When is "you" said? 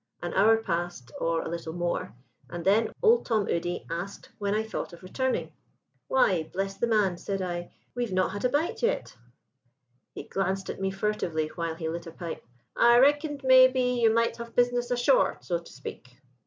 14.01-14.11